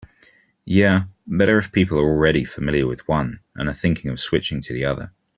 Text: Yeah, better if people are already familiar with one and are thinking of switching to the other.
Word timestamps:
Yeah, 0.65 1.03
better 1.27 1.59
if 1.59 1.71
people 1.71 1.99
are 1.99 2.09
already 2.09 2.43
familiar 2.43 2.87
with 2.87 3.07
one 3.07 3.39
and 3.53 3.69
are 3.69 3.73
thinking 3.75 4.09
of 4.09 4.19
switching 4.19 4.59
to 4.61 4.73
the 4.73 4.83
other. 4.85 5.11